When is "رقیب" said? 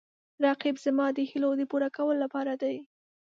0.45-0.75